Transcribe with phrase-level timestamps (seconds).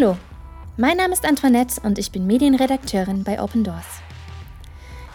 [0.00, 0.16] Hallo,
[0.78, 4.00] mein Name ist Antoinette und ich bin Medienredakteurin bei Open Doors.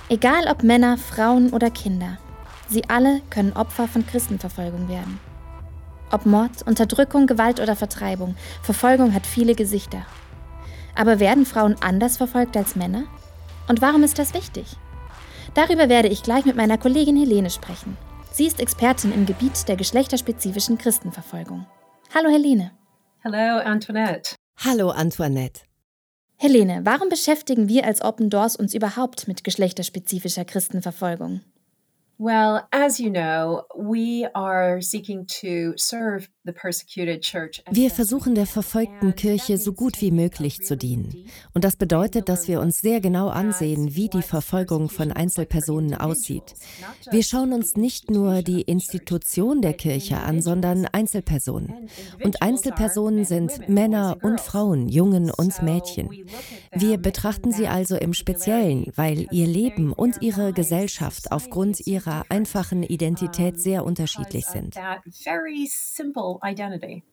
[0.09, 2.19] Egal ob Männer, Frauen oder Kinder,
[2.67, 5.19] sie alle können Opfer von Christenverfolgung werden.
[6.11, 10.05] Ob Mord, Unterdrückung, Gewalt oder Vertreibung, Verfolgung hat viele Gesichter.
[10.93, 13.05] Aber werden Frauen anders verfolgt als Männer?
[13.67, 14.67] Und warum ist das wichtig?
[15.55, 17.97] Darüber werde ich gleich mit meiner Kollegin Helene sprechen.
[18.31, 21.65] Sie ist Expertin im Gebiet der geschlechterspezifischen Christenverfolgung.
[22.13, 22.69] Hallo Helene.
[23.23, 24.35] Hallo Antoinette.
[24.57, 25.61] Hallo Antoinette.
[26.37, 31.41] Helene, warum beschäftigen wir als Open Doors uns überhaupt mit geschlechterspezifischer Christenverfolgung?
[32.17, 36.29] Well, as you know, we are seeking to serve
[37.71, 41.25] wir versuchen der verfolgten Kirche so gut wie möglich zu dienen.
[41.55, 46.53] Und das bedeutet, dass wir uns sehr genau ansehen, wie die Verfolgung von Einzelpersonen aussieht.
[47.09, 51.89] Wir schauen uns nicht nur die Institution der Kirche an, sondern Einzelpersonen.
[52.23, 56.11] Und Einzelpersonen sind Männer und Frauen, Jungen und Mädchen.
[56.73, 62.83] Wir betrachten sie also im Speziellen, weil ihr Leben und ihre Gesellschaft aufgrund ihrer einfachen
[62.83, 64.75] Identität sehr unterschiedlich sind
[66.43, 67.03] identity.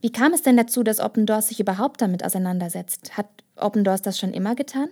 [0.00, 3.16] Wie kam es denn dazu, dass Open Doors sich überhaupt damit auseinandersetzt?
[3.16, 4.88] Hat Open Doors das schon immer getan?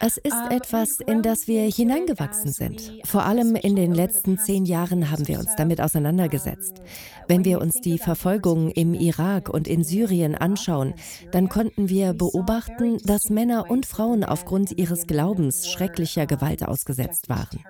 [0.00, 3.00] Es ist etwas, in das wir hineingewachsen sind.
[3.04, 6.80] Vor allem in den letzten zehn Jahren haben wir uns damit auseinandergesetzt.
[7.26, 10.94] Wenn wir uns die Verfolgung im Irak und in Syrien anschauen,
[11.32, 17.64] dann konnten wir beobachten, dass Männer und Frauen aufgrund ihres Glaubens schrecklicher Gewalt ausgesetzt waren.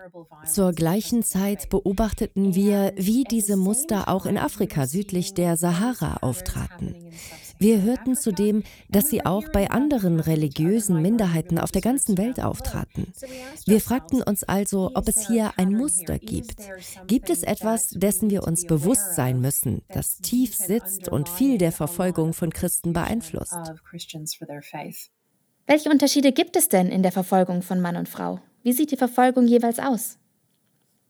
[0.47, 6.97] Zur gleichen Zeit beobachteten wir, wie diese Muster auch in Afrika südlich der Sahara auftraten.
[7.58, 13.12] Wir hörten zudem, dass sie auch bei anderen religiösen Minderheiten auf der ganzen Welt auftraten.
[13.66, 16.56] Wir fragten uns also, ob es hier ein Muster gibt.
[17.06, 21.72] Gibt es etwas, dessen wir uns bewusst sein müssen, das tief sitzt und viel der
[21.72, 23.56] Verfolgung von Christen beeinflusst?
[25.66, 28.41] Welche Unterschiede gibt es denn in der Verfolgung von Mann und Frau?
[28.62, 30.19] Wie sieht die Verfolgung jeweils aus?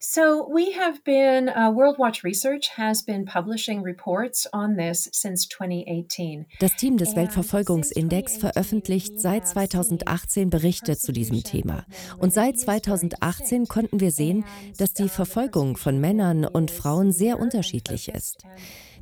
[0.06, 5.48] So we have been, uh, World Watch Research has been publishing reports on this since
[5.48, 6.44] 2018.
[6.60, 11.86] Das Team des Weltverfolgungsindex veröffentlicht seit 2018 Berichte zu diesem Thema.
[12.18, 14.44] Und seit 2018 konnten wir sehen,
[14.76, 18.44] dass die Verfolgung von Männern und Frauen sehr unterschiedlich ist.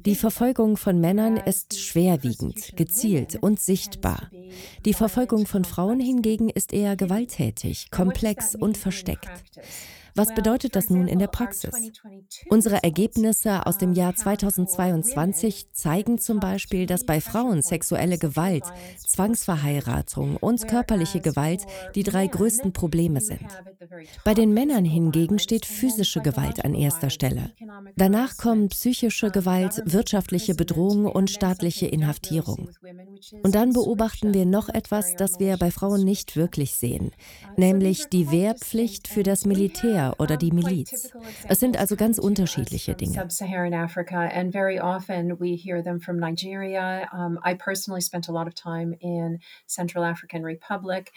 [0.07, 4.31] Die Verfolgung von Männern ist schwerwiegend, gezielt und sichtbar.
[4.85, 9.31] Die Verfolgung von Frauen hingegen ist eher gewalttätig, komplex und versteckt.
[10.15, 11.71] Was bedeutet das nun in der Praxis?
[12.51, 18.65] Unsere Ergebnisse aus dem Jahr 2022 zeigen zum Beispiel, dass bei Frauen sexuelle Gewalt,
[18.99, 21.63] Zwangsverheiratung und körperliche Gewalt
[21.95, 23.47] die drei größten Probleme sind.
[24.25, 27.53] Bei den Männern hingegen steht physische Gewalt an erster Stelle.
[27.97, 32.69] Danach kommen psychische Gewalt, wirtschaftliche Bedrohung und staatliche Inhaftierung.
[33.43, 37.13] Und dann beobachten wir noch etwas, das wir bei Frauen nicht wirklich sehen,
[37.57, 41.13] nämlich die Wehrpflicht für das Militär Militär oder die Miliz.
[41.49, 43.29] Es sind also ganz unterschiedliche Dinge.
[47.45, 51.13] I personally spent a lot of time in Central African Republic.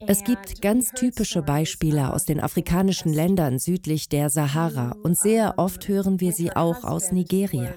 [0.00, 5.88] Es gibt ganz typische Beispiele aus den afrikanischen Ländern südlich der Sahara und sehr oft
[5.88, 7.74] hören wir sie auch aus Nigeria.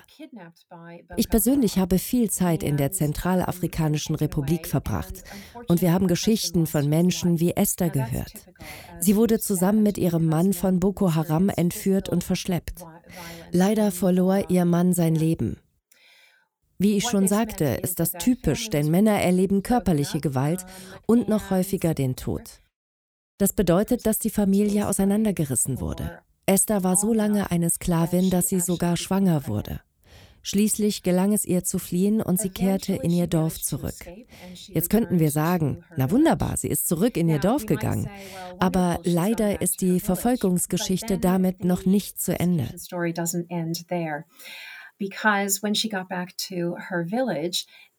[1.16, 5.24] Ich persönlich habe viel Zeit in der Zentralafrikanischen Republik verbracht
[5.70, 8.34] und wir haben Geschichten von Menschen wie Esther gehört.
[9.00, 12.84] Sie wurde zusammen mit ihrem Mann von Boko Haram entführt und verschleppt.
[13.52, 15.58] Leider verlor ihr Mann sein Leben.
[16.82, 20.66] Wie ich schon sagte, ist das typisch, denn Männer erleben körperliche Gewalt
[21.06, 22.62] und noch häufiger den Tod.
[23.38, 26.20] Das bedeutet, dass die Familie auseinandergerissen wurde.
[26.46, 29.82] Esther war so lange eine Sklavin, dass sie sogar schwanger wurde.
[30.42, 33.96] Schließlich gelang es ihr zu fliehen und sie kehrte in ihr Dorf zurück.
[34.68, 38.10] Jetzt könnten wir sagen, na wunderbar, sie ist zurück in ihr Dorf gegangen.
[38.58, 42.70] Aber leider ist die Verfolgungsgeschichte damit noch nicht zu Ende.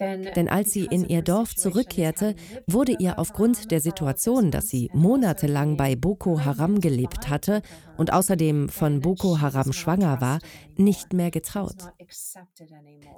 [0.01, 2.35] Denn als sie in ihr Dorf zurückkehrte,
[2.67, 7.63] wurde ihr aufgrund der Situation, dass sie monatelang bei Boko Haram gelebt hatte
[7.97, 10.41] und außerdem von Boko Haram schwanger war,
[10.77, 11.77] nicht mehr getraut.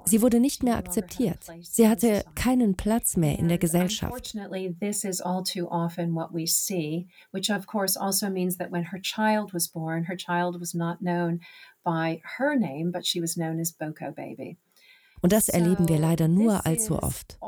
[0.05, 1.39] Sie wurde nicht mehr akzeptiert.
[1.61, 4.33] Sie hatte keinen Platz mehr in der Gesellschaft.
[7.31, 10.99] Which of course also means that when her child was born, her child was not
[10.99, 11.39] known
[11.83, 14.57] by her name, but she was known as Boko Baby.
[15.23, 17.39] Und das erleben wir leider nur allzu oft.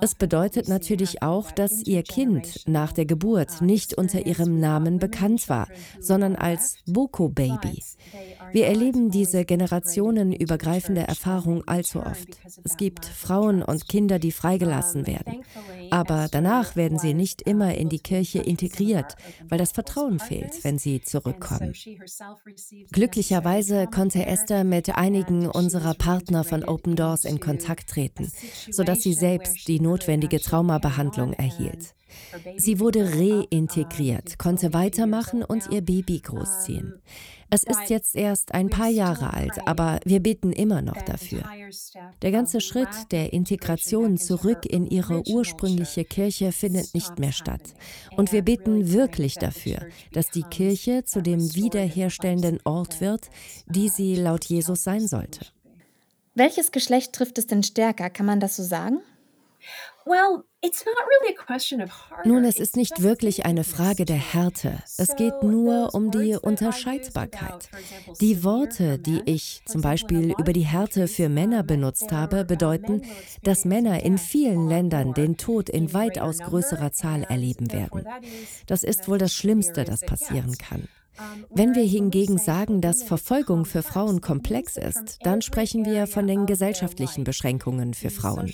[0.00, 5.50] Es bedeutet natürlich auch, dass ihr Kind nach der Geburt nicht unter ihrem Namen bekannt
[5.50, 5.68] war,
[6.00, 7.82] sondern als Boko Baby.
[8.52, 12.28] Wir erleben diese generationenübergreifende Erfahrung allzu oft.
[12.64, 15.44] Es gibt Frauen und Kinder, die freigelassen werden.
[15.90, 19.16] Aber danach werden sie nicht immer in die Kirche integriert,
[19.50, 21.74] weil das Vertrauen fehlt, wenn sie zurückkommen.
[22.90, 28.30] Glücklicherweise konnte Esther mit einigen unserer Partner von Open Doors in Kontakt treten,
[28.70, 31.94] sodass sie selbst die notwendige Traumabehandlung erhielt.
[32.56, 37.00] Sie wurde reintegriert, konnte weitermachen und ihr Baby großziehen.
[37.54, 41.42] Es ist jetzt erst ein paar Jahre alt, aber wir beten immer noch dafür.
[42.22, 47.74] Der ganze Schritt der Integration zurück in ihre ursprüngliche Kirche findet nicht mehr statt.
[48.16, 53.28] Und wir beten wirklich dafür, dass die Kirche zu dem wiederherstellenden Ort wird,
[53.66, 55.44] die sie laut Jesus sein sollte.
[56.34, 58.08] Welches Geschlecht trifft es denn stärker?
[58.08, 59.00] Kann man das so sagen?
[62.24, 64.82] Nun, es ist nicht wirklich eine Frage der Härte.
[64.98, 67.68] Es geht nur um die Unterscheidbarkeit.
[68.20, 73.02] Die Worte, die ich zum Beispiel über die Härte für Männer benutzt habe, bedeuten,
[73.42, 78.04] dass Männer in vielen Ländern den Tod in weitaus größerer Zahl erleben werden.
[78.66, 80.88] Das ist wohl das Schlimmste, das passieren kann.
[81.50, 86.46] Wenn wir hingegen sagen, dass Verfolgung für Frauen komplex ist, dann sprechen wir von den
[86.46, 88.52] gesellschaftlichen Beschränkungen für Frauen.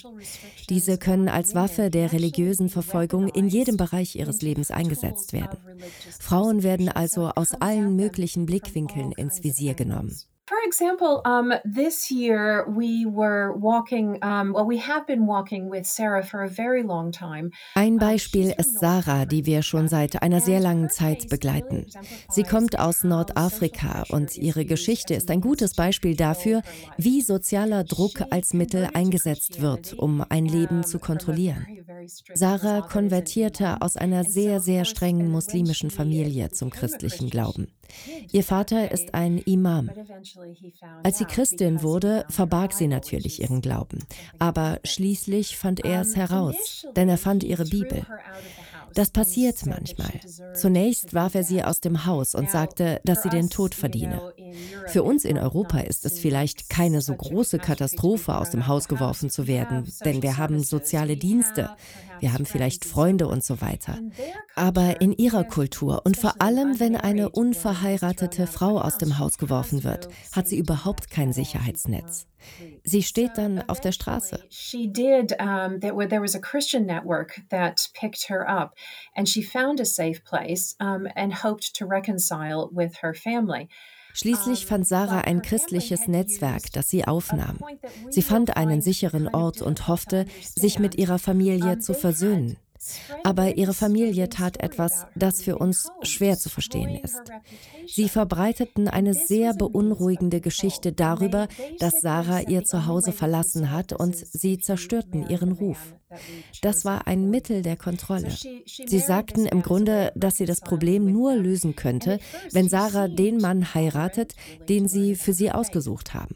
[0.68, 5.58] Diese können als Waffe der religiösen Verfolgung in jedem Bereich ihres Lebens eingesetzt werden.
[6.18, 10.16] Frauen werden also aus allen möglichen Blickwinkeln ins Visier genommen.
[10.48, 15.84] For example, um, this year we were walking, um, well, we have been walking with
[15.86, 17.50] Sarah for a very long time.
[17.74, 21.84] Ein Beispiel ist Sarah, die wir schon seit einer sehr langen Zeit begleiten.
[22.30, 26.62] Sie kommt aus Nordafrika und ihre Geschichte ist ein gutes Beispiel dafür,
[26.96, 31.66] wie sozialer Druck als Mittel eingesetzt wird, um ein Leben zu kontrollieren.
[32.32, 37.68] Sarah konvertierte aus einer sehr, sehr strengen muslimischen Familie zum christlichen Glauben.
[38.32, 39.90] Ihr Vater ist ein Imam.
[41.02, 44.04] Als sie Christin wurde, verbarg sie natürlich ihren Glauben.
[44.38, 48.06] Aber schließlich fand er es heraus, denn er fand ihre Bibel.
[48.94, 50.12] Das passiert manchmal.
[50.54, 54.32] Zunächst warf er sie aus dem Haus und sagte, dass sie den Tod verdiene.
[54.86, 59.30] Für uns in Europa ist es vielleicht keine so große Katastrophe, aus dem Haus geworfen
[59.30, 61.70] zu werden, denn wir haben soziale Dienste,
[62.20, 63.98] wir haben vielleicht Freunde und so weiter.
[64.54, 69.84] Aber in ihrer Kultur und vor allem, wenn eine unverheiratete Frau aus dem Haus geworfen
[69.84, 72.26] wird, hat sie überhaupt kein Sicherheitsnetz.
[72.84, 74.44] Sie steht dann auf der Straße.
[74.48, 74.86] She
[81.42, 83.68] hoped to reconcile with her family.
[84.18, 87.58] Schließlich fand Sarah ein christliches Netzwerk, das sie aufnahm.
[88.10, 92.56] Sie fand einen sicheren Ort und hoffte, sich mit ihrer Familie zu versöhnen.
[93.24, 97.20] Aber ihre Familie tat etwas, das für uns schwer zu verstehen ist.
[97.86, 101.48] Sie verbreiteten eine sehr beunruhigende Geschichte darüber,
[101.78, 105.94] dass Sarah ihr Zuhause verlassen hat und sie zerstörten ihren Ruf.
[106.62, 108.30] Das war ein Mittel der Kontrolle.
[108.30, 112.18] Sie sagten im Grunde, dass sie das Problem nur lösen könnte,
[112.52, 114.34] wenn Sarah den Mann heiratet,
[114.68, 116.34] den sie für sie ausgesucht haben.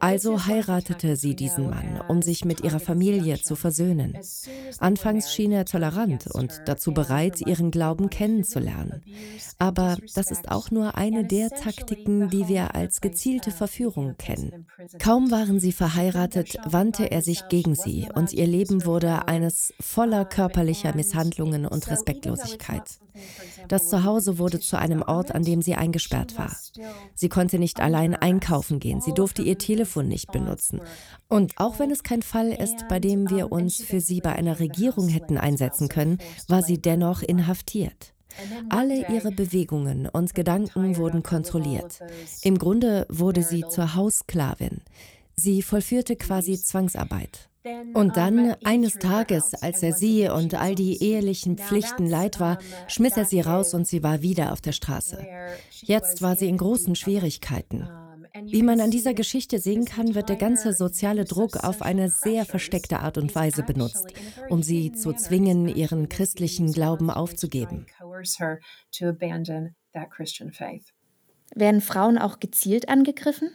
[0.00, 4.18] Also heiratete sie diesen Mann, um sich mit ihrer Familie zu versöhnen.
[4.78, 9.02] Anfangs schien er tolerant und dazu bereit, ihren Glauben kennenzulernen.
[9.58, 14.66] Aber das ist auch nur eine der Taktiken, die wir als gezielte Verführung kennen.
[14.98, 20.24] Kaum waren sie verheiratet, wandte er sich gegen sie und ihr Leben wurde eines voller
[20.24, 23.00] körperlicher Misshandlungen und Respektlosigkeit.
[23.68, 26.56] Das Zuhause wurde zu einem Ort, an dem sie eingesperrt war.
[27.14, 30.80] Sie konnte nicht allein einkaufen gehen, sie durfte ihr Telefon nicht benutzen.
[31.28, 34.60] Und auch wenn es kein Fall ist, bei dem wir uns für sie bei einer
[34.60, 38.14] Regierung hätten einsetzen können, war sie dennoch inhaftiert.
[38.68, 42.00] Alle ihre Bewegungen und Gedanken wurden kontrolliert.
[42.42, 44.82] Im Grunde wurde sie zur Haussklavin.
[45.34, 47.49] Sie vollführte quasi Zwangsarbeit.
[47.94, 53.16] Und dann, eines Tages, als er sie und all die ehelichen Pflichten leid war, schmiss
[53.16, 55.26] er sie raus und sie war wieder auf der Straße.
[55.82, 57.88] Jetzt war sie in großen Schwierigkeiten.
[58.44, 62.44] Wie man an dieser Geschichte sehen kann, wird der ganze soziale Druck auf eine sehr
[62.44, 64.06] versteckte Art und Weise benutzt,
[64.48, 67.86] um sie zu zwingen, ihren christlichen Glauben aufzugeben.
[71.54, 73.50] Werden Frauen auch gezielt angegriffen?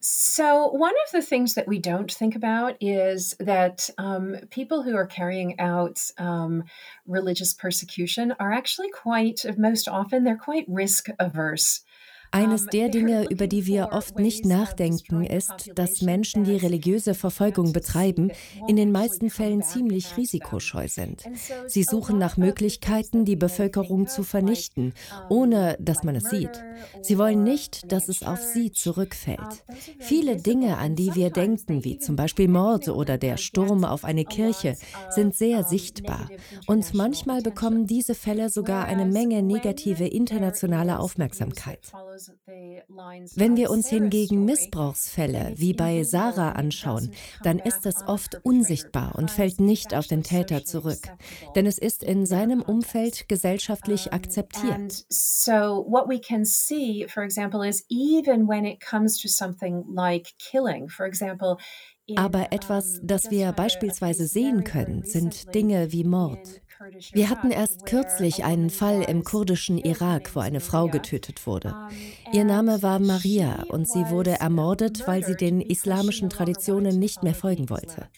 [0.00, 4.94] So, one of the things that we don't think about is that um, people who
[4.94, 6.64] are carrying out um,
[7.06, 11.82] religious persecution are actually quite, most often, they're quite risk averse.
[12.30, 17.72] Eines der Dinge, über die wir oft nicht nachdenken, ist, dass Menschen, die religiöse Verfolgung
[17.72, 18.30] betreiben,
[18.68, 21.24] in den meisten Fällen ziemlich risikoscheu sind.
[21.66, 24.92] Sie suchen nach Möglichkeiten, die Bevölkerung zu vernichten,
[25.28, 26.62] ohne dass man es sieht.
[27.02, 29.64] Sie wollen nicht, dass es auf sie zurückfällt.
[29.98, 34.24] Viele Dinge, an die wir denken, wie zum Beispiel Mord oder der Sturm auf eine
[34.24, 34.76] Kirche,
[35.10, 36.28] sind sehr sichtbar.
[36.66, 41.80] Und manchmal bekommen diese Fälle sogar eine Menge negative internationale Aufmerksamkeit.
[43.34, 49.30] Wenn wir uns hingegen Missbrauchsfälle wie bei Sarah anschauen, dann ist es oft unsichtbar und
[49.30, 51.08] fällt nicht auf den Täter zurück,
[51.54, 55.04] denn es ist in seinem Umfeld gesellschaftlich akzeptiert.
[55.08, 60.32] So what we can see, for example, is even when it comes to something like
[60.38, 61.56] killing, for example,
[62.14, 66.62] aber etwas, das wir beispielsweise sehen können, sind Dinge wie Mord.
[67.12, 71.74] Wir hatten erst kürzlich einen Fall im kurdischen Irak, wo eine Frau getötet wurde.
[72.32, 77.34] Ihr Name war Maria und sie wurde ermordet, weil sie den islamischen Traditionen nicht mehr
[77.34, 78.08] folgen wollte.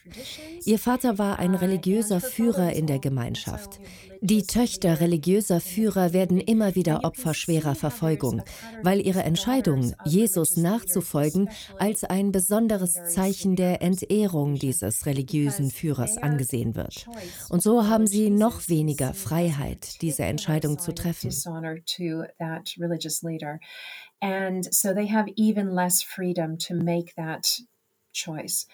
[0.64, 3.80] Ihr Vater war ein religiöser Führer in der Gemeinschaft.
[4.20, 8.42] Die Töchter religiöser Führer werden immer wieder Opfer schwerer Verfolgung,
[8.82, 11.48] weil ihre Entscheidung, Jesus nachzufolgen,
[11.78, 17.06] als ein besonderes Zeichen der Entehrung dieses religiösen Führers angesehen wird.
[17.48, 21.30] Und so haben sie noch weniger Freiheit, diese Entscheidung zu treffen.
[24.20, 27.62] And so they have even less freedom to make that
[28.12, 28.66] choice.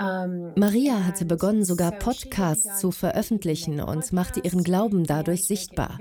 [0.00, 5.98] Ähm, Maria hatte begonnen, sogar Podcasts zu veröffentlichen und machte ihren Glauben dadurch sichtbar.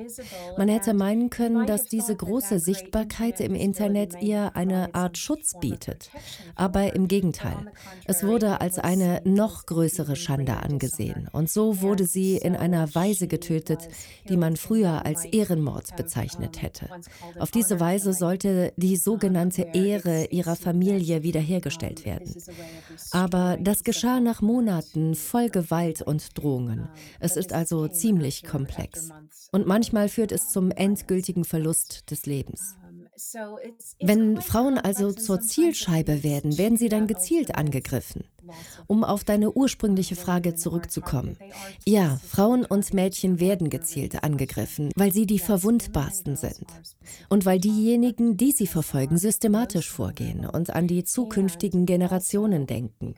[0.58, 6.10] Man hätte meinen können, dass diese große Sichtbarkeit im Internet ihr eine Art Schutz bietet.
[6.56, 7.72] Aber im Gegenteil,
[8.06, 11.30] es wurde als eine noch größere Schande angesehen.
[11.32, 13.88] Und so wurde sie in einer Weise getötet,
[14.28, 16.88] die man früher als Ehrenmord bezeichnet hätte.
[17.38, 22.34] Auf diese Weise sollte die sogenannte Ehre ihrer Familie wiederhergestellt werden.
[23.12, 26.90] Aber das geschah nach Monaten voll Gewalt und Drohungen.
[27.20, 29.10] Es ist also ziemlich komplex.
[29.52, 32.78] Und manchmal führt es zum endgültigen Verlust des Lebens.
[34.02, 38.24] Wenn Frauen also zur Zielscheibe werden, werden sie dann gezielt angegriffen.
[38.88, 41.38] Um auf deine ursprüngliche Frage zurückzukommen.
[41.86, 46.66] Ja, Frauen und Mädchen werden gezielt angegriffen, weil sie die verwundbarsten sind.
[47.30, 53.16] Und weil diejenigen, die sie verfolgen, systematisch vorgehen und an die zukünftigen Generationen denken.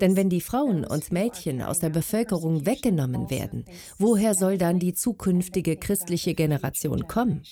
[0.00, 3.64] Denn wenn die Frauen und Mädchen aus der Bevölkerung weggenommen werden,
[3.98, 7.42] woher soll dann die zukünftige christliche Generation kommen?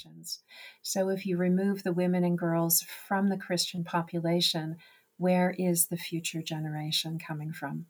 [0.88, 4.76] So if you remove the women and girls from the Christian population,
[5.18, 7.86] where is the future generation coming from?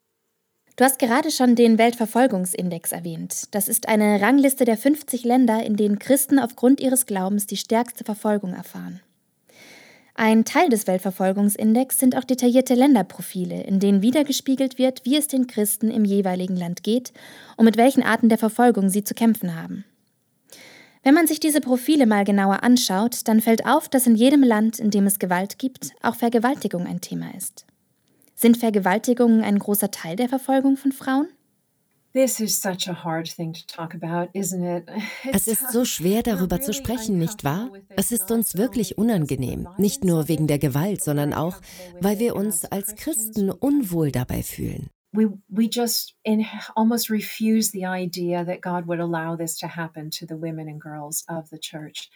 [0.76, 3.54] Du hast gerade schon den Weltverfolgungsindex erwähnt.
[3.54, 8.02] Das ist eine Rangliste der 50 Länder, in denen Christen aufgrund ihres Glaubens die stärkste
[8.02, 9.02] Verfolgung erfahren.
[10.14, 15.46] Ein Teil des Weltverfolgungsindex sind auch detaillierte Länderprofile, in denen wiedergespiegelt wird, wie es den
[15.46, 17.12] Christen im jeweiligen Land geht
[17.58, 19.84] und mit welchen Arten der Verfolgung sie zu kämpfen haben.
[21.06, 24.80] Wenn man sich diese Profile mal genauer anschaut, dann fällt auf, dass in jedem Land,
[24.80, 27.64] in dem es Gewalt gibt, auch Vergewaltigung ein Thema ist.
[28.34, 31.28] Sind Vergewaltigungen ein großer Teil der Verfolgung von Frauen?
[35.32, 37.70] Es ist so schwer darüber zu sprechen, nicht wahr?
[37.90, 41.60] Es ist uns wirklich unangenehm, nicht nur wegen der Gewalt, sondern auch,
[42.00, 46.46] weil wir uns als Christen unwohl dabei fühlen we we just in,
[46.76, 50.80] almost refuse the idea that God would allow this to happen to the women and
[50.80, 52.10] girls of the church.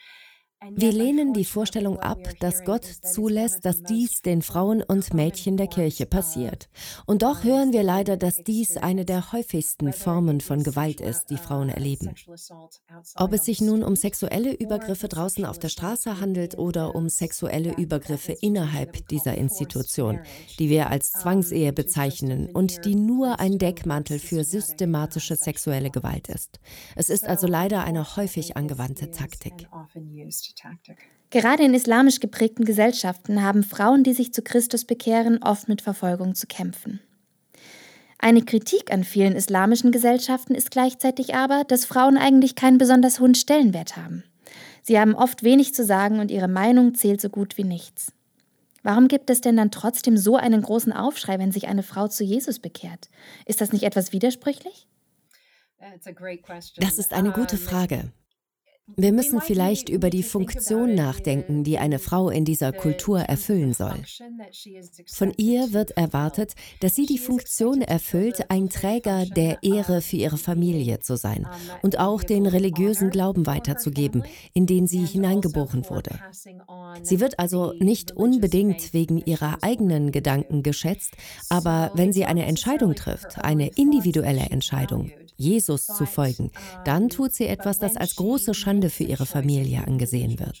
[0.69, 5.65] Wir lehnen die Vorstellung ab, dass Gott zulässt, dass dies den Frauen und Mädchen der
[5.65, 6.69] Kirche passiert.
[7.07, 11.37] Und doch hören wir leider, dass dies eine der häufigsten Formen von Gewalt ist, die
[11.37, 12.13] Frauen erleben.
[13.15, 17.75] Ob es sich nun um sexuelle Übergriffe draußen auf der Straße handelt oder um sexuelle
[17.75, 20.19] Übergriffe innerhalb dieser Institution,
[20.59, 26.59] die wir als Zwangsehe bezeichnen und die nur ein Deckmantel für systematische sexuelle Gewalt ist.
[26.95, 29.67] Es ist also leider eine häufig angewandte Taktik.
[31.29, 36.35] Gerade in islamisch geprägten Gesellschaften haben Frauen, die sich zu Christus bekehren, oft mit Verfolgung
[36.35, 36.99] zu kämpfen.
[38.17, 43.33] Eine Kritik an vielen islamischen Gesellschaften ist gleichzeitig aber, dass Frauen eigentlich keinen besonders hohen
[43.33, 44.23] Stellenwert haben.
[44.83, 48.11] Sie haben oft wenig zu sagen und ihre Meinung zählt so gut wie nichts.
[48.83, 52.23] Warum gibt es denn dann trotzdem so einen großen Aufschrei, wenn sich eine Frau zu
[52.23, 53.09] Jesus bekehrt?
[53.45, 54.87] Ist das nicht etwas widersprüchlich?
[56.77, 58.11] Das ist eine gute Frage.
[58.97, 64.03] Wir müssen vielleicht über die Funktion nachdenken, die eine Frau in dieser Kultur erfüllen soll.
[65.07, 70.37] Von ihr wird erwartet, dass sie die Funktion erfüllt, ein Träger der Ehre für ihre
[70.37, 71.47] Familie zu sein
[71.81, 74.23] und auch den religiösen Glauben weiterzugeben,
[74.53, 76.19] in den sie hineingeboren wurde.
[77.03, 81.13] Sie wird also nicht unbedingt wegen ihrer eigenen Gedanken geschätzt,
[81.49, 85.11] aber wenn sie eine Entscheidung trifft, eine individuelle Entscheidung,
[85.41, 86.51] Jesus zu folgen,
[86.85, 90.59] dann tut sie etwas, das als große Schande für ihre Familie angesehen wird.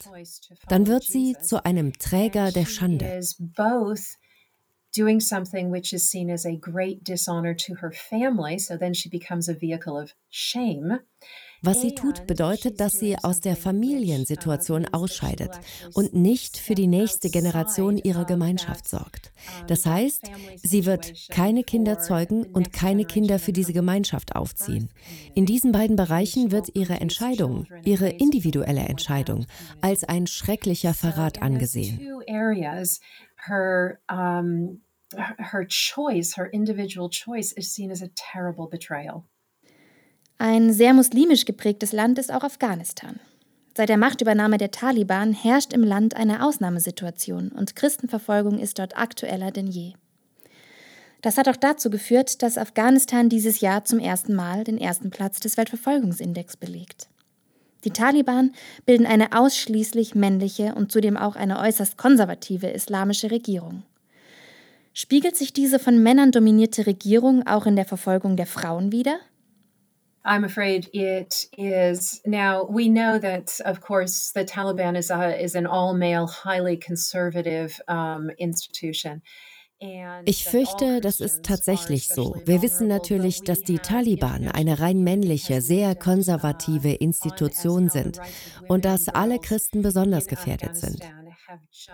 [0.67, 3.21] Dann wird sie zu einem Träger der Schande.
[4.93, 9.07] doing something which is seen as a great dishonor to her family, so then she
[9.07, 10.99] becomes a vehicle of shame.
[11.63, 15.51] Was sie tut, bedeutet, dass sie aus der Familiensituation ausscheidet
[15.93, 19.31] und nicht für die nächste Generation ihrer Gemeinschaft sorgt.
[19.67, 20.31] Das heißt,
[20.63, 24.89] sie wird keine Kinder zeugen und keine Kinder für diese Gemeinschaft aufziehen.
[25.35, 29.45] In diesen beiden Bereichen wird ihre Entscheidung, ihre individuelle Entscheidung,
[29.81, 31.99] als ein schrecklicher Verrat angesehen.
[35.51, 39.27] her choice, her individual choice, is seen as a terrible betrayal.
[40.43, 43.19] Ein sehr muslimisch geprägtes Land ist auch Afghanistan.
[43.77, 49.51] Seit der Machtübernahme der Taliban herrscht im Land eine Ausnahmesituation und Christenverfolgung ist dort aktueller
[49.51, 49.93] denn je.
[51.21, 55.39] Das hat auch dazu geführt, dass Afghanistan dieses Jahr zum ersten Mal den ersten Platz
[55.41, 57.07] des Weltverfolgungsindex belegt.
[57.83, 58.51] Die Taliban
[58.87, 63.83] bilden eine ausschließlich männliche und zudem auch eine äußerst konservative islamische Regierung.
[64.95, 69.19] Spiegelt sich diese von Männern dominierte Regierung auch in der Verfolgung der Frauen wider?
[70.23, 72.21] I'm afraid it is.
[72.25, 76.77] Now, we know that, of course, the Taliban is, a, is an all male, highly
[76.77, 79.21] conservative um, institution.
[80.25, 82.35] Ich fürchte, das ist tatsächlich so.
[82.45, 88.19] Wir wissen natürlich, dass die Taliban eine rein männliche, sehr konservative Institution sind
[88.67, 91.01] und dass alle Christen besonders gefährdet sind.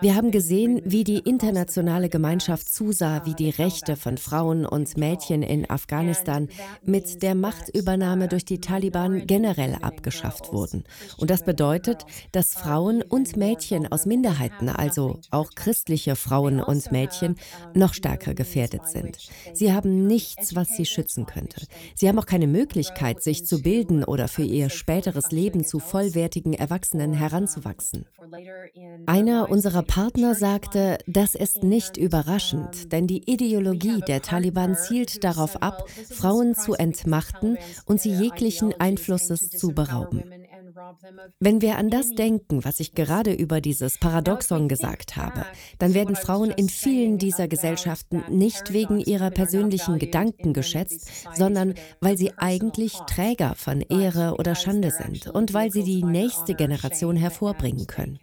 [0.00, 5.42] Wir haben gesehen, wie die internationale Gemeinschaft zusah, wie die Rechte von Frauen und Mädchen
[5.42, 6.48] in Afghanistan
[6.84, 10.84] mit der Machtübernahme durch die Taliban generell abgeschafft wurden.
[11.16, 17.36] Und das bedeutet, dass Frauen und Mädchen aus Minderheiten, also auch christliche Frauen und Mädchen,
[17.74, 19.18] noch stärker gefährdet sind.
[19.52, 21.66] Sie haben nichts, was sie schützen könnte.
[21.94, 26.54] Sie haben auch keine Möglichkeit, sich zu bilden oder für ihr späteres Leben zu vollwertigen
[26.54, 28.06] Erwachsenen heranzuwachsen.
[29.06, 35.62] Einer unserer Partner sagte, das ist nicht überraschend, denn die Ideologie der Taliban zielt darauf
[35.62, 40.24] ab, Frauen zu entmachten und sie jeglichen Einflusses zu berauben.
[41.40, 45.44] Wenn wir an das denken, was ich gerade über dieses Paradoxon gesagt habe,
[45.78, 52.16] dann werden Frauen in vielen dieser Gesellschaften nicht wegen ihrer persönlichen Gedanken geschätzt, sondern weil
[52.16, 57.86] sie eigentlich Träger von Ehre oder Schande sind und weil sie die nächste Generation hervorbringen
[57.86, 58.18] können.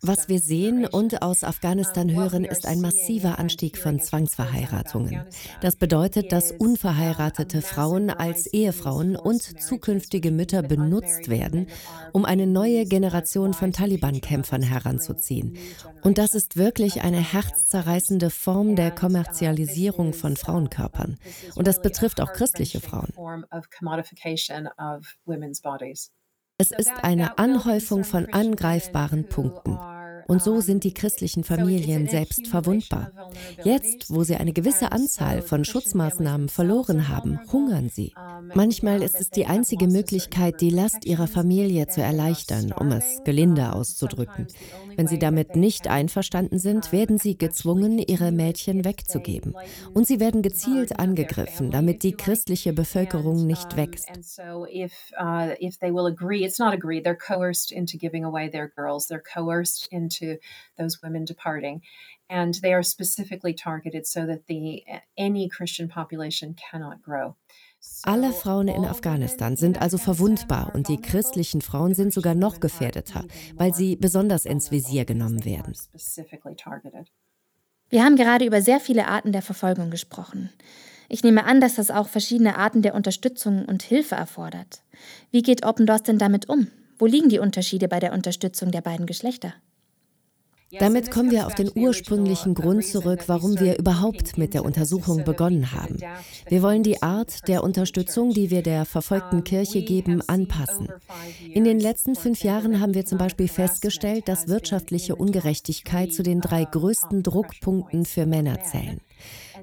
[0.00, 5.24] Was wir sehen und aus Afghanistan hören, ist ein massiver Anstieg von Zwangsverheiratungen.
[5.60, 11.66] Das bedeutet, dass unverheiratete Frauen als Ehefrauen und zukünftige Mütter benutzt werden,
[12.12, 15.56] um eine neue Generation von Taliban-Kämpfern heranzuziehen.
[16.02, 21.18] Und das ist wirklich eine herzzerreißende Form der Kommerzialisierung von Frauenkörpern.
[21.56, 23.12] Und das betrifft auch christliche Frauen.
[26.56, 29.76] Es ist eine Anhäufung von angreifbaren Punkten.
[30.26, 33.10] Und so sind die christlichen Familien selbst verwundbar.
[33.62, 38.14] Jetzt, wo sie eine gewisse Anzahl von Schutzmaßnahmen verloren haben, hungern sie.
[38.54, 43.72] Manchmal ist es die einzige Möglichkeit, die Last ihrer Familie zu erleichtern, um es gelinde
[43.72, 44.46] auszudrücken.
[44.96, 49.54] Wenn sie damit nicht einverstanden sind, werden sie gezwungen, ihre Mädchen wegzugeben.
[49.92, 54.08] Und sie werden gezielt angegriffen, damit die christliche Bevölkerung nicht wächst.
[56.54, 57.04] It's not agreed.
[57.04, 59.08] They're coerced into giving away their girls.
[59.08, 60.38] They're coerced into to
[60.76, 61.82] those women departing.
[62.28, 64.84] And they are specifically targeted so that the
[65.16, 67.36] any Christian population cannot grow.
[68.02, 73.24] Alle Frauen in Afghanistan sind also verwundbar und die christlichen Frauen sind sogar noch gefährdeter,
[73.54, 75.74] weil sie besonders ins Visier genommen werden.
[77.90, 80.50] Wir haben gerade über sehr viele Arten der Verfolgung gesprochen.
[81.08, 84.82] Ich nehme an, dass das auch verschiedene Arten der Unterstützung und Hilfe erfordert.
[85.30, 86.70] Wie geht Open Doors denn damit um?
[86.98, 89.54] Wo liegen die Unterschiede bei der Unterstützung der beiden Geschlechter?
[90.78, 95.72] Damit kommen wir auf den ursprünglichen Grund zurück, warum wir überhaupt mit der Untersuchung begonnen
[95.72, 95.98] haben.
[96.48, 100.88] Wir wollen die Art der Unterstützung, die wir der verfolgten Kirche geben, anpassen.
[101.52, 106.40] In den letzten fünf Jahren haben wir zum Beispiel festgestellt, dass wirtschaftliche Ungerechtigkeit zu den
[106.40, 109.00] drei größten Druckpunkten für Männer zählen.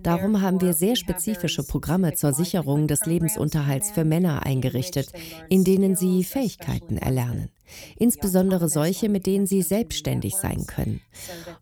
[0.04, 5.12] Darum haben wir sehr spezifische Programme zur Sicherung des Lebensunterhalts für Männer eingerichtet,
[5.50, 7.50] in denen sie Fähigkeiten erlernen
[7.98, 11.02] insbesondere solche, mit denen sie selbstständig sein können.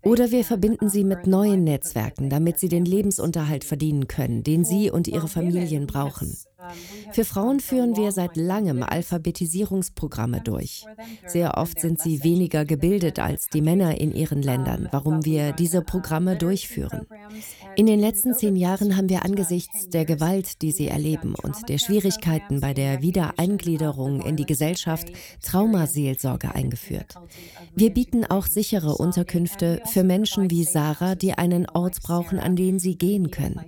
[0.01, 4.91] Oder wir verbinden sie mit neuen Netzwerken, damit sie den Lebensunterhalt verdienen können, den sie
[4.91, 6.35] und ihre Familien brauchen.
[7.13, 10.85] Für Frauen führen wir seit langem Alphabetisierungsprogramme durch.
[11.25, 15.81] Sehr oft sind sie weniger gebildet als die Männer in ihren Ländern, warum wir diese
[15.81, 17.07] Programme durchführen.
[17.77, 21.77] In den letzten zehn Jahren haben wir angesichts der Gewalt, die sie erleben und der
[21.77, 25.07] Schwierigkeiten bei der Wiedereingliederung in die Gesellschaft
[25.99, 27.15] Traumaseelsorge eingeführt.
[27.75, 32.79] Wir bieten auch sichere Unterkünfte für Menschen wie Sarah, die einen Ort brauchen, an den
[32.79, 33.59] sie gehen können.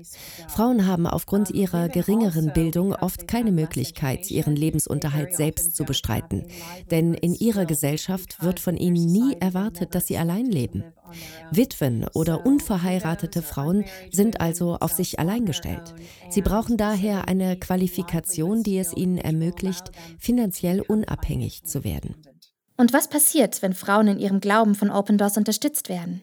[0.47, 6.45] Frauen haben aufgrund ihrer geringeren Bildung oft keine Möglichkeit, ihren Lebensunterhalt selbst zu bestreiten.
[6.89, 10.83] Denn in ihrer Gesellschaft wird von ihnen nie erwartet, dass sie allein leben.
[11.51, 15.93] Witwen oder unverheiratete Frauen sind also auf sich allein gestellt.
[16.29, 22.15] Sie brauchen daher eine Qualifikation, die es ihnen ermöglicht, finanziell unabhängig zu werden.
[22.77, 26.21] Und was passiert, wenn Frauen in ihrem Glauben von Open Doors unterstützt werden?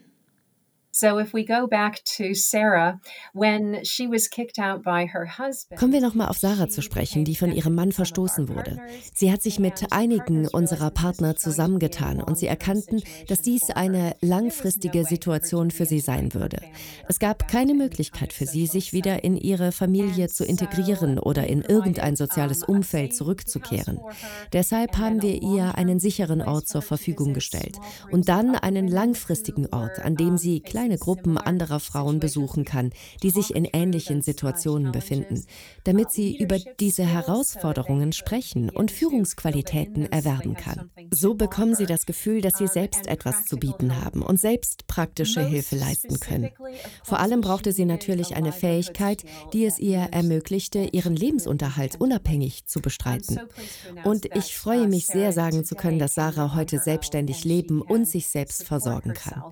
[5.76, 8.80] Kommen wir nochmal auf Sarah zu sprechen, die von ihrem Mann verstoßen wurde.
[9.14, 15.04] Sie hat sich mit einigen unserer Partner zusammengetan und sie erkannten, dass dies eine langfristige
[15.04, 16.61] Situation für sie sein würde.
[17.06, 21.62] Es gab keine Möglichkeit für sie, sich wieder in ihre Familie zu integrieren oder in
[21.62, 24.00] irgendein soziales Umfeld zurückzukehren.
[24.52, 27.76] Deshalb haben wir ihr einen sicheren Ort zur Verfügung gestellt
[28.11, 32.92] und dann einen langfristigen Ort, an dem sie kleine kleine Gruppen anderer Frauen besuchen kann,
[33.22, 35.44] die sich in ähnlichen Situationen befinden,
[35.85, 40.90] damit sie über diese Herausforderungen sprechen und Führungsqualitäten erwerben kann.
[41.11, 45.44] So bekommen sie das Gefühl, dass sie selbst etwas zu bieten haben und selbst praktische
[45.44, 46.48] Hilfe leisten können.
[47.05, 52.81] Vor allem brauchte sie natürlich eine Fähigkeit, die es ihr ermöglichte, ihren Lebensunterhalt unabhängig zu
[52.81, 53.40] bestreiten.
[54.05, 58.29] Und ich freue mich sehr, sagen zu können, dass Sarah heute selbstständig leben und sich
[58.29, 59.42] selbst versorgen kann.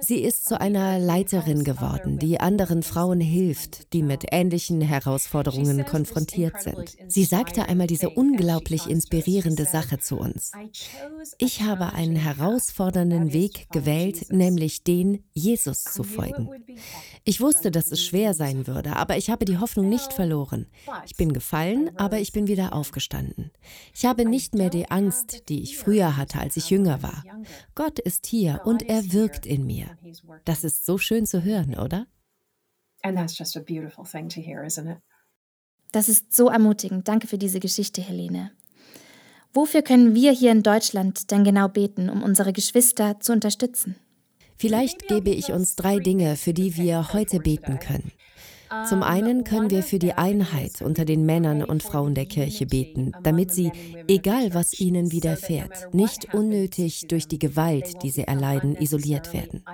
[0.00, 6.62] Sie ist zu einer Leiterin geworden, die anderen Frauen hilft, die mit ähnlichen Herausforderungen konfrontiert
[6.62, 6.96] sind.
[7.06, 10.52] Sie sagte einmal diese unglaublich inspirierende Sache zu uns.
[11.36, 16.48] Ich habe einen herausfordernden Weg gewählt, nämlich den, Jesus zu folgen.
[17.24, 20.66] Ich wusste, dass es schwer sein würde, aber ich habe die Hoffnung nicht verloren.
[21.04, 23.50] Ich bin gefallen, aber ich bin wieder aufgestanden.
[23.94, 27.22] Ich habe nicht mehr die Angst, die ich früher hatte, als ich jünger war.
[27.74, 29.88] Gott ist hier und er wirkt in mir.
[30.44, 32.06] Das ist so schön zu hören, oder?
[35.90, 37.08] Das ist so ermutigend.
[37.08, 38.52] Danke für diese Geschichte, Helene.
[39.52, 43.96] Wofür können wir hier in Deutschland denn genau beten, um unsere Geschwister zu unterstützen?
[44.56, 48.12] Vielleicht gebe ich uns drei Dinge, für die wir heute beten können.
[48.88, 53.12] Zum einen können wir für die Einheit unter den Männern und Frauen der Kirche beten,
[53.22, 53.72] damit sie,
[54.08, 59.64] egal was ihnen widerfährt, nicht unnötig durch die Gewalt, die sie erleiden, isoliert werden.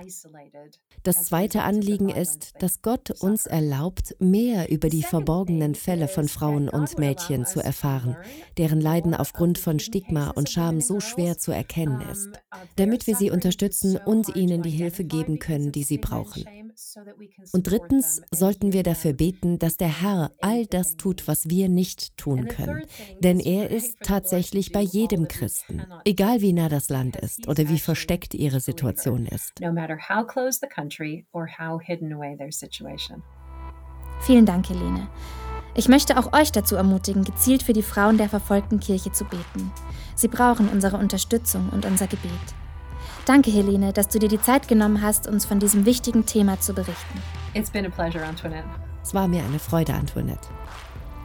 [1.03, 6.69] Das zweite Anliegen ist, dass Gott uns erlaubt, mehr über die verborgenen Fälle von Frauen
[6.69, 8.17] und Mädchen zu erfahren,
[8.59, 12.29] deren Leiden aufgrund von Stigma und Scham so schwer zu erkennen ist,
[12.77, 16.45] damit wir sie unterstützen und ihnen die Hilfe geben können, die sie brauchen.
[17.53, 22.16] Und drittens sollten wir dafür beten, dass der Herr all das tut, was wir nicht
[22.16, 22.85] tun können.
[23.21, 27.79] Denn er ist tatsächlich bei jedem Christen, egal wie nah das Land ist oder wie
[27.79, 29.61] versteckt ihre Situation ist.
[34.21, 35.09] Vielen Dank, Helene.
[35.75, 39.71] Ich möchte auch euch dazu ermutigen, gezielt für die Frauen der verfolgten Kirche zu beten.
[40.16, 42.31] Sie brauchen unsere Unterstützung und unser Gebet.
[43.31, 46.75] Danke, Helene, dass du dir die Zeit genommen hast, uns von diesem wichtigen Thema zu
[46.75, 47.23] berichten.
[47.55, 48.66] It's been a pleasure, Antoinette.
[49.05, 50.49] Es war mir eine Freude, Antoinette.